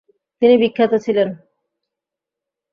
তিনি 0.41 0.55
বিখ্যাত 0.57 0.93
ছিলেন। 1.05 1.29